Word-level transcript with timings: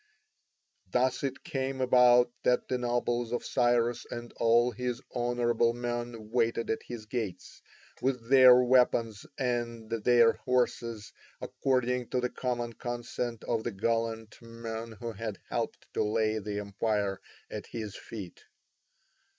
Thus 0.89 1.21
it 1.21 1.43
came 1.43 1.79
about 1.79 2.31
that 2.41 2.67
the 2.67 2.79
nobles 2.79 3.31
of 3.31 3.45
Cyrus 3.45 4.03
and 4.09 4.33
all 4.37 4.71
his 4.71 4.99
honourable 5.15 5.73
men 5.73 6.31
waited 6.31 6.71
at 6.71 6.81
his 6.87 7.05
gates, 7.05 7.61
with 8.01 8.27
their 8.31 8.55
weapons 8.63 9.27
and 9.37 9.91
their 9.91 10.33
horses, 10.33 11.13
according 11.39 12.07
to 12.09 12.19
the 12.19 12.31
common 12.31 12.73
consent 12.73 13.43
of 13.43 13.63
the 13.63 13.69
gallant 13.71 14.41
men 14.41 14.93
who 14.93 15.11
had 15.11 15.37
helped 15.51 15.85
to 15.93 16.03
lay 16.03 16.39
the 16.39 16.57
empire 16.57 17.21
at 17.51 17.67
his 17.67 17.95
feet. 17.95 18.41